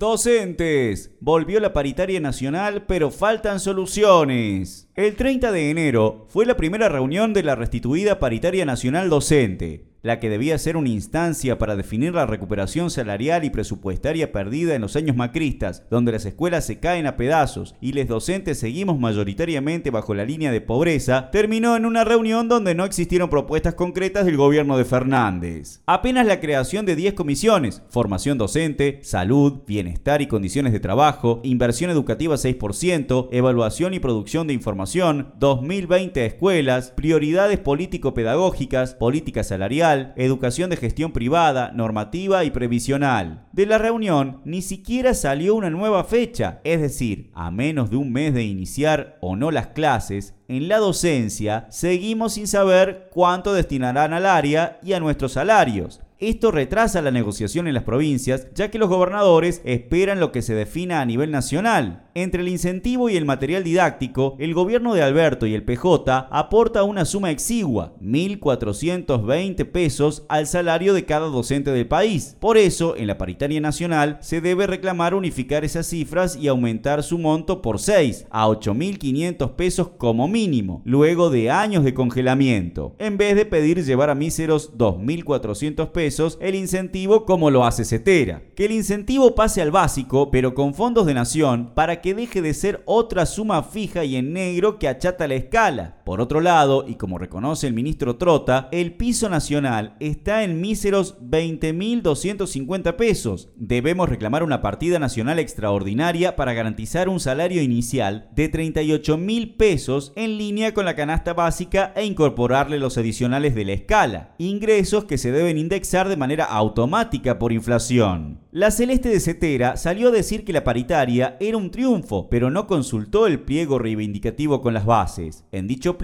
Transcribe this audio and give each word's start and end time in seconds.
Docentes. 0.00 1.10
Volvió 1.20 1.60
la 1.60 1.74
paritaria 1.74 2.20
nacional, 2.20 2.86
pero 2.86 3.10
faltan 3.10 3.60
soluciones. 3.60 4.88
El 4.94 5.14
30 5.14 5.52
de 5.52 5.68
enero 5.68 6.24
fue 6.30 6.46
la 6.46 6.56
primera 6.56 6.88
reunión 6.88 7.34
de 7.34 7.42
la 7.42 7.54
restituida 7.54 8.18
paritaria 8.18 8.64
nacional 8.64 9.10
docente 9.10 9.89
la 10.02 10.18
que 10.18 10.30
debía 10.30 10.58
ser 10.58 10.76
una 10.76 10.88
instancia 10.88 11.58
para 11.58 11.76
definir 11.76 12.14
la 12.14 12.26
recuperación 12.26 12.90
salarial 12.90 13.44
y 13.44 13.50
presupuestaria 13.50 14.32
perdida 14.32 14.74
en 14.74 14.82
los 14.82 14.96
años 14.96 15.16
macristas, 15.16 15.84
donde 15.90 16.12
las 16.12 16.24
escuelas 16.24 16.64
se 16.64 16.78
caen 16.78 17.06
a 17.06 17.16
pedazos 17.16 17.74
y 17.80 17.92
los 17.92 18.08
docentes 18.08 18.58
seguimos 18.58 18.98
mayoritariamente 18.98 19.90
bajo 19.90 20.14
la 20.14 20.24
línea 20.24 20.52
de 20.52 20.60
pobreza, 20.60 21.30
terminó 21.30 21.76
en 21.76 21.86
una 21.86 22.04
reunión 22.04 22.48
donde 22.48 22.74
no 22.74 22.84
existieron 22.84 23.28
propuestas 23.28 23.74
concretas 23.74 24.24
del 24.24 24.36
gobierno 24.36 24.78
de 24.78 24.84
Fernández. 24.84 25.82
Apenas 25.86 26.26
la 26.26 26.40
creación 26.40 26.86
de 26.86 26.96
10 26.96 27.14
comisiones, 27.14 27.82
formación 27.88 28.38
docente, 28.38 29.00
salud, 29.02 29.60
bienestar 29.66 30.22
y 30.22 30.26
condiciones 30.26 30.72
de 30.72 30.80
trabajo, 30.80 31.40
inversión 31.44 31.90
educativa 31.90 32.36
6%, 32.36 33.28
evaluación 33.32 33.94
y 33.94 33.98
producción 33.98 34.46
de 34.46 34.54
información, 34.54 35.34
2020 35.38 36.24
escuelas, 36.24 36.90
prioridades 36.92 37.58
político-pedagógicas, 37.58 38.94
política 38.94 39.44
salarial, 39.44 39.89
educación 40.16 40.70
de 40.70 40.76
gestión 40.76 41.12
privada, 41.12 41.72
normativa 41.74 42.44
y 42.44 42.50
previsional. 42.50 43.46
De 43.52 43.66
la 43.66 43.78
reunión 43.78 44.40
ni 44.44 44.62
siquiera 44.62 45.14
salió 45.14 45.54
una 45.54 45.70
nueva 45.70 46.04
fecha, 46.04 46.60
es 46.64 46.80
decir, 46.80 47.30
a 47.34 47.50
menos 47.50 47.90
de 47.90 47.96
un 47.96 48.12
mes 48.12 48.34
de 48.34 48.44
iniciar 48.44 49.18
o 49.20 49.36
no 49.36 49.50
las 49.50 49.68
clases, 49.68 50.34
en 50.48 50.68
la 50.68 50.78
docencia 50.78 51.66
seguimos 51.70 52.34
sin 52.34 52.46
saber 52.48 53.08
cuánto 53.12 53.54
destinarán 53.54 54.12
al 54.12 54.26
área 54.26 54.80
y 54.82 54.94
a 54.94 55.00
nuestros 55.00 55.32
salarios. 55.32 56.00
Esto 56.20 56.50
retrasa 56.50 57.00
la 57.00 57.10
negociación 57.10 57.66
en 57.66 57.72
las 57.72 57.84
provincias, 57.84 58.48
ya 58.54 58.70
que 58.70 58.78
los 58.78 58.90
gobernadores 58.90 59.62
esperan 59.64 60.20
lo 60.20 60.32
que 60.32 60.42
se 60.42 60.54
defina 60.54 61.00
a 61.00 61.06
nivel 61.06 61.30
nacional. 61.30 62.09
Entre 62.14 62.42
el 62.42 62.48
incentivo 62.48 63.08
y 63.08 63.16
el 63.16 63.24
material 63.24 63.62
didáctico, 63.62 64.36
el 64.38 64.52
gobierno 64.52 64.94
de 64.94 65.02
Alberto 65.02 65.46
y 65.46 65.54
el 65.54 65.62
PJ 65.62 66.28
aporta 66.30 66.82
una 66.82 67.04
suma 67.04 67.30
exigua, 67.30 67.94
1.420 68.02 69.64
pesos 69.70 70.24
al 70.28 70.46
salario 70.48 70.92
de 70.92 71.04
cada 71.04 71.26
docente 71.26 71.70
del 71.70 71.86
país. 71.86 72.36
Por 72.40 72.58
eso, 72.58 72.96
en 72.96 73.06
la 73.06 73.16
paritaria 73.16 73.60
nacional 73.60 74.18
se 74.20 74.40
debe 74.40 74.66
reclamar 74.66 75.14
unificar 75.14 75.64
esas 75.64 75.86
cifras 75.86 76.36
y 76.36 76.48
aumentar 76.48 77.02
su 77.02 77.18
monto 77.18 77.62
por 77.62 77.78
6 77.78 78.26
a 78.30 78.48
8.500 78.48 79.54
pesos 79.54 79.88
como 79.96 80.26
mínimo, 80.26 80.82
luego 80.84 81.30
de 81.30 81.50
años 81.50 81.84
de 81.84 81.94
congelamiento, 81.94 82.96
en 82.98 83.18
vez 83.18 83.36
de 83.36 83.46
pedir 83.46 83.84
llevar 83.84 84.10
a 84.10 84.14
míseros 84.14 84.76
2.400 84.76 85.90
pesos 85.92 86.38
el 86.40 86.56
incentivo 86.56 87.24
como 87.24 87.50
lo 87.50 87.64
hace 87.64 87.84
Cetera. 87.84 88.42
Que 88.56 88.66
el 88.66 88.72
incentivo 88.72 89.34
pase 89.34 89.62
al 89.62 89.70
básico, 89.70 90.30
pero 90.30 90.54
con 90.54 90.74
fondos 90.74 91.06
de 91.06 91.14
nación, 91.14 91.70
para 91.74 91.99
que 92.00 92.14
deje 92.14 92.42
de 92.42 92.54
ser 92.54 92.82
otra 92.84 93.26
suma 93.26 93.62
fija 93.62 94.04
y 94.04 94.16
en 94.16 94.32
negro 94.32 94.78
que 94.78 94.88
achata 94.88 95.28
la 95.28 95.34
escala. 95.34 95.99
Por 96.10 96.20
otro 96.20 96.40
lado, 96.40 96.86
y 96.88 96.96
como 96.96 97.18
reconoce 97.18 97.68
el 97.68 97.72
ministro 97.72 98.16
Trota, 98.16 98.68
el 98.72 98.94
piso 98.94 99.28
nacional 99.28 99.94
está 100.00 100.42
en 100.42 100.60
míseros 100.60 101.20
20.250 101.20 102.96
pesos. 102.96 103.50
Debemos 103.54 104.08
reclamar 104.08 104.42
una 104.42 104.60
partida 104.60 104.98
nacional 104.98 105.38
extraordinaria 105.38 106.34
para 106.34 106.52
garantizar 106.52 107.08
un 107.08 107.20
salario 107.20 107.62
inicial 107.62 108.28
de 108.34 108.50
38.000 108.50 109.56
pesos 109.56 110.12
en 110.16 110.36
línea 110.36 110.74
con 110.74 110.84
la 110.84 110.96
canasta 110.96 111.32
básica 111.32 111.92
e 111.94 112.04
incorporarle 112.04 112.80
los 112.80 112.98
adicionales 112.98 113.54
de 113.54 113.66
la 113.66 113.72
escala, 113.74 114.34
ingresos 114.38 115.04
que 115.04 115.16
se 115.16 115.30
deben 115.30 115.58
indexar 115.58 116.08
de 116.08 116.16
manera 116.16 116.44
automática 116.46 117.38
por 117.38 117.52
inflación. 117.52 118.40
La 118.50 118.72
Celeste 118.72 119.10
de 119.10 119.20
Cetera 119.20 119.76
salió 119.76 120.08
a 120.08 120.10
decir 120.10 120.44
que 120.44 120.52
la 120.52 120.64
paritaria 120.64 121.36
era 121.38 121.56
un 121.56 121.70
triunfo, 121.70 122.28
pero 122.28 122.50
no 122.50 122.66
consultó 122.66 123.28
el 123.28 123.38
pliego 123.42 123.78
reivindicativo 123.78 124.60
con 124.60 124.74
las 124.74 124.84
bases. 124.84 125.44
En 125.52 125.68
dicho 125.68 125.99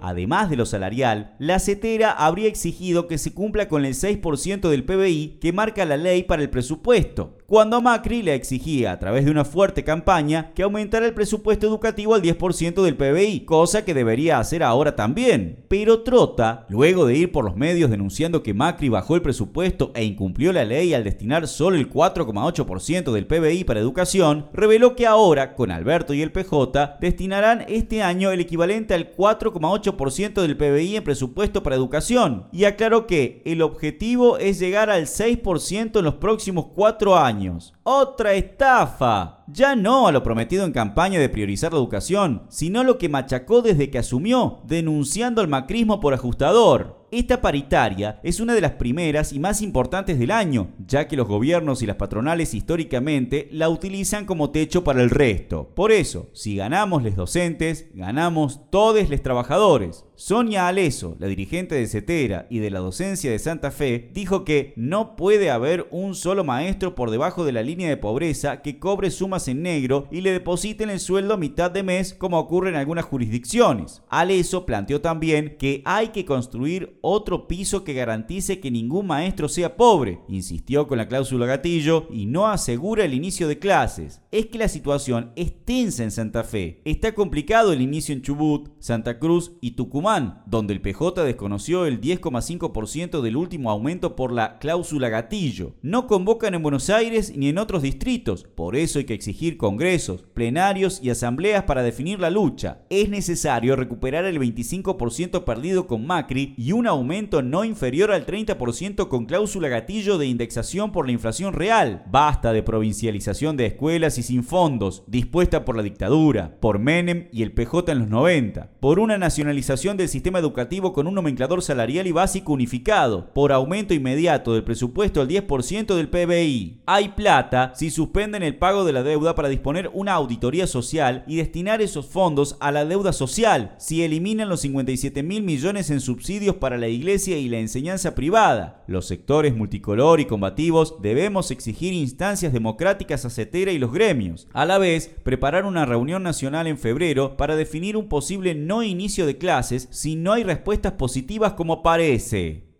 además 0.00 0.50
de 0.50 0.56
lo 0.56 0.66
salarial, 0.66 1.34
la 1.38 1.58
Cetera 1.58 2.10
habría 2.10 2.48
exigido 2.48 3.06
que 3.06 3.18
se 3.18 3.34
cumpla 3.34 3.68
con 3.68 3.84
el 3.84 3.94
6% 3.94 4.68
del 4.68 4.84
PBI 4.84 5.38
que 5.40 5.52
marca 5.52 5.84
la 5.84 5.96
ley 5.96 6.22
para 6.22 6.42
el 6.42 6.50
presupuesto, 6.50 7.36
cuando 7.46 7.82
Macri 7.82 8.22
le 8.22 8.34
exigía 8.34 8.92
a 8.92 8.98
través 8.98 9.26
de 9.26 9.30
una 9.30 9.44
fuerte 9.44 9.84
campaña 9.84 10.52
que 10.54 10.62
aumentara 10.62 11.04
el 11.04 11.12
presupuesto 11.12 11.66
educativo 11.66 12.14
al 12.14 12.22
10% 12.22 12.82
del 12.82 12.96
PBI, 12.96 13.40
cosa 13.40 13.84
que 13.84 13.92
debería 13.92 14.38
hacer 14.38 14.62
ahora 14.62 14.96
también. 14.96 15.62
Pero 15.68 16.00
Trota, 16.00 16.64
luego 16.70 17.04
de 17.04 17.18
ir 17.18 17.32
por 17.32 17.44
los 17.44 17.54
medios 17.54 17.90
denunciando 17.90 18.42
que 18.42 18.54
Macri 18.54 18.88
bajó 18.88 19.14
el 19.14 19.20
presupuesto 19.20 19.92
e 19.94 20.04
incumplió 20.04 20.54
la 20.54 20.64
ley 20.64 20.94
al 20.94 21.04
destinar 21.04 21.46
solo 21.46 21.76
el 21.76 21.90
4,8% 21.90 23.12
del 23.12 23.26
PBI 23.26 23.64
para 23.64 23.80
educación, 23.80 24.46
reveló 24.54 24.96
que 24.96 25.06
ahora, 25.06 25.54
con 25.54 25.70
Alberto 25.70 26.14
y 26.14 26.22
el 26.22 26.32
PJ, 26.32 26.96
destinarán 27.02 27.66
este 27.68 28.02
año 28.02 28.30
el 28.30 28.40
equivalente 28.40 28.94
al 28.94 29.12
4,8% 29.12 30.40
del 30.40 30.56
PBI 30.56 30.96
en 30.96 31.04
presupuesto 31.04 31.62
para 31.62 31.76
educación, 31.76 32.46
y 32.52 32.64
aclaró 32.64 33.06
que 33.06 33.42
el 33.44 33.60
objetivo 33.60 34.38
es 34.38 34.58
llegar 34.58 34.88
al 34.88 35.02
6% 35.02 35.98
en 35.98 36.04
los 36.04 36.14
próximos 36.14 36.68
cuatro 36.74 37.18
años 37.18 37.33
otra 37.82 38.32
estafa. 38.34 39.44
Ya 39.46 39.76
no 39.76 40.06
a 40.06 40.12
lo 40.12 40.22
prometido 40.22 40.64
en 40.64 40.72
campaña 40.72 41.20
de 41.20 41.28
priorizar 41.28 41.72
la 41.72 41.78
educación, 41.78 42.42
sino 42.48 42.84
lo 42.84 42.98
que 42.98 43.08
machacó 43.08 43.62
desde 43.62 43.90
que 43.90 43.98
asumió, 43.98 44.60
denunciando 44.64 45.40
al 45.40 45.48
macrismo 45.48 46.00
por 46.00 46.14
ajustador. 46.14 47.03
Esta 47.16 47.40
paritaria 47.40 48.18
es 48.24 48.40
una 48.40 48.54
de 48.54 48.60
las 48.60 48.72
primeras 48.72 49.32
y 49.32 49.38
más 49.38 49.62
importantes 49.62 50.18
del 50.18 50.32
año, 50.32 50.72
ya 50.84 51.06
que 51.06 51.14
los 51.14 51.28
gobiernos 51.28 51.80
y 51.80 51.86
las 51.86 51.94
patronales 51.94 52.54
históricamente 52.54 53.48
la 53.52 53.68
utilizan 53.68 54.26
como 54.26 54.50
techo 54.50 54.82
para 54.82 55.00
el 55.00 55.10
resto. 55.10 55.70
Por 55.76 55.92
eso, 55.92 56.28
si 56.32 56.56
ganamos 56.56 57.04
los 57.04 57.14
docentes, 57.14 57.86
ganamos 57.94 58.68
todos 58.68 59.08
los 59.08 59.22
trabajadores. 59.22 60.04
Sonia 60.16 60.68
Aleso, 60.68 61.16
la 61.18 61.26
dirigente 61.26 61.74
de 61.74 61.88
CETERA 61.88 62.46
y 62.48 62.60
de 62.60 62.70
la 62.70 62.78
docencia 62.78 63.32
de 63.32 63.38
Santa 63.40 63.72
Fe, 63.72 64.10
dijo 64.12 64.44
que 64.44 64.72
no 64.76 65.16
puede 65.16 65.50
haber 65.50 65.88
un 65.90 66.14
solo 66.14 66.44
maestro 66.44 66.94
por 66.94 67.10
debajo 67.10 67.44
de 67.44 67.50
la 67.50 67.62
línea 67.62 67.88
de 67.88 67.96
pobreza 67.96 68.62
que 68.62 68.78
cobre 68.78 69.10
sumas 69.10 69.48
en 69.48 69.62
negro 69.62 70.06
y 70.12 70.20
le 70.20 70.30
depositen 70.30 70.88
el 70.90 71.00
sueldo 71.00 71.34
a 71.34 71.36
mitad 71.36 71.70
de 71.70 71.82
mes 71.82 72.14
como 72.14 72.38
ocurre 72.38 72.70
en 72.70 72.76
algunas 72.76 73.04
jurisdicciones. 73.04 74.02
Aleso 74.08 74.66
planteó 74.66 75.00
también 75.00 75.56
que 75.58 75.82
hay 75.84 76.08
que 76.08 76.24
construir 76.24 76.96
otro 77.06 77.46
piso 77.46 77.84
que 77.84 77.92
garantice 77.92 78.60
que 78.60 78.70
ningún 78.70 79.06
maestro 79.06 79.48
sea 79.50 79.76
pobre, 79.76 80.20
insistió 80.26 80.88
con 80.88 80.96
la 80.96 81.06
cláusula 81.06 81.44
gatillo 81.44 82.06
y 82.10 82.24
no 82.24 82.46
asegura 82.46 83.04
el 83.04 83.12
inicio 83.12 83.46
de 83.46 83.58
clases. 83.58 84.22
Es 84.30 84.46
que 84.46 84.56
la 84.56 84.68
situación 84.68 85.30
es 85.36 85.52
tensa 85.66 86.02
en 86.02 86.10
Santa 86.10 86.44
Fe. 86.44 86.80
Está 86.86 87.14
complicado 87.14 87.74
el 87.74 87.82
inicio 87.82 88.14
en 88.14 88.22
Chubut, 88.22 88.70
Santa 88.78 89.18
Cruz 89.18 89.52
y 89.60 89.72
Tucumán, 89.72 90.42
donde 90.46 90.72
el 90.72 90.80
PJ 90.80 91.24
desconoció 91.24 91.84
el 91.84 92.00
10,5% 92.00 93.20
del 93.20 93.36
último 93.36 93.70
aumento 93.70 94.16
por 94.16 94.32
la 94.32 94.58
cláusula 94.58 95.10
gatillo. 95.10 95.74
No 95.82 96.06
convocan 96.06 96.54
en 96.54 96.62
Buenos 96.62 96.88
Aires 96.88 97.34
ni 97.36 97.48
en 97.48 97.58
otros 97.58 97.82
distritos, 97.82 98.44
por 98.44 98.76
eso 98.76 98.98
hay 98.98 99.04
que 99.04 99.12
exigir 99.12 99.58
congresos, 99.58 100.22
plenarios 100.32 101.00
y 101.02 101.10
asambleas 101.10 101.64
para 101.64 101.82
definir 101.82 102.18
la 102.18 102.30
lucha. 102.30 102.86
Es 102.88 103.10
necesario 103.10 103.76
recuperar 103.76 104.24
el 104.24 104.40
25% 104.40 105.44
perdido 105.44 105.86
con 105.86 106.06
Macri 106.06 106.54
y 106.56 106.72
una 106.72 106.93
aumento 106.94 107.42
no 107.42 107.64
inferior 107.64 108.10
al 108.10 108.26
30% 108.26 109.08
con 109.08 109.26
cláusula 109.26 109.68
gatillo 109.68 110.18
de 110.18 110.26
indexación 110.26 110.92
por 110.92 111.06
la 111.06 111.12
inflación 111.12 111.52
real. 111.52 112.02
Basta 112.10 112.52
de 112.52 112.62
provincialización 112.62 113.56
de 113.56 113.66
escuelas 113.66 114.18
y 114.18 114.22
sin 114.22 114.44
fondos, 114.44 115.04
dispuesta 115.06 115.64
por 115.64 115.76
la 115.76 115.82
dictadura, 115.82 116.56
por 116.60 116.78
Menem 116.78 117.28
y 117.32 117.42
el 117.42 117.52
PJ 117.52 117.92
en 117.92 117.98
los 117.98 118.08
90, 118.08 118.70
por 118.80 118.98
una 118.98 119.18
nacionalización 119.18 119.96
del 119.96 120.08
sistema 120.08 120.38
educativo 120.38 120.92
con 120.92 121.06
un 121.06 121.14
nomenclador 121.14 121.62
salarial 121.62 122.06
y 122.06 122.12
básico 122.12 122.52
unificado, 122.52 123.32
por 123.34 123.52
aumento 123.52 123.94
inmediato 123.94 124.54
del 124.54 124.64
presupuesto 124.64 125.20
al 125.20 125.28
10% 125.28 125.94
del 125.94 126.08
PBI. 126.08 126.82
Hay 126.86 127.10
plata 127.10 127.72
si 127.74 127.90
suspenden 127.90 128.42
el 128.42 128.56
pago 128.56 128.84
de 128.84 128.92
la 128.92 129.02
deuda 129.02 129.34
para 129.34 129.48
disponer 129.48 129.90
una 129.92 130.12
auditoría 130.12 130.66
social 130.66 131.24
y 131.26 131.36
destinar 131.36 131.82
esos 131.82 132.06
fondos 132.06 132.56
a 132.60 132.72
la 132.72 132.84
deuda 132.84 133.12
social, 133.12 133.74
si 133.78 134.02
eliminan 134.02 134.48
los 134.48 134.60
57 134.60 135.22
mil 135.22 135.42
millones 135.42 135.90
en 135.90 136.00
subsidios 136.00 136.56
para 136.56 136.78
la 136.78 136.83
la 136.84 136.90
iglesia 136.90 137.38
y 137.38 137.48
la 137.48 137.60
enseñanza 137.60 138.14
privada. 138.14 138.84
Los 138.86 139.06
sectores 139.06 139.56
multicolor 139.56 140.20
y 140.20 140.26
combativos 140.26 141.00
debemos 141.00 141.50
exigir 141.50 141.94
instancias 141.94 142.52
democráticas 142.52 143.24
a 143.24 143.30
CETERA 143.30 143.72
y 143.72 143.78
los 143.78 143.90
gremios. 143.90 144.48
A 144.52 144.66
la 144.66 144.76
vez, 144.76 145.08
preparar 145.22 145.64
una 145.64 145.86
reunión 145.86 146.22
nacional 146.22 146.66
en 146.66 146.76
febrero 146.76 147.38
para 147.38 147.56
definir 147.56 147.96
un 147.96 148.10
posible 148.10 148.54
no 148.54 148.82
inicio 148.82 149.24
de 149.24 149.38
clases 149.38 149.88
si 149.92 150.14
no 150.14 150.34
hay 150.34 150.44
respuestas 150.44 150.92
positivas 150.92 151.54
como 151.54 151.82
parece. 151.82 152.73